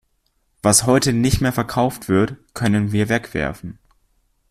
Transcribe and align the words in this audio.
Was 0.63 0.87
heute 0.87 1.13
nicht 1.13 1.41
mehr 1.41 1.53
verkauft 1.53 2.09
wird, 2.09 2.35
können 2.55 2.91
wir 2.91 3.07
wegwerfen. 3.07 3.77